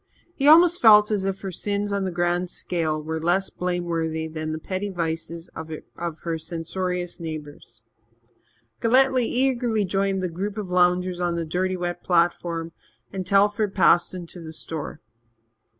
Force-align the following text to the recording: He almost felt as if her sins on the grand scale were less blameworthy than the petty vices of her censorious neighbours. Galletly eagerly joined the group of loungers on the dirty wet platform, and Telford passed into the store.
He 0.33 0.47
almost 0.47 0.81
felt 0.81 1.11
as 1.11 1.25
if 1.25 1.41
her 1.41 1.51
sins 1.51 1.91
on 1.91 2.05
the 2.05 2.11
grand 2.11 2.49
scale 2.49 2.99
were 3.03 3.21
less 3.21 3.51
blameworthy 3.51 4.27
than 4.27 4.51
the 4.51 4.57
petty 4.57 4.89
vices 4.89 5.47
of 5.53 5.71
her 6.23 6.37
censorious 6.39 7.19
neighbours. 7.19 7.83
Galletly 8.79 9.25
eagerly 9.27 9.85
joined 9.85 10.23
the 10.23 10.27
group 10.29 10.57
of 10.57 10.71
loungers 10.71 11.19
on 11.19 11.35
the 11.35 11.45
dirty 11.45 11.77
wet 11.77 12.03
platform, 12.03 12.71
and 13.13 13.27
Telford 13.27 13.75
passed 13.75 14.15
into 14.15 14.39
the 14.41 14.53
store. 14.53 15.01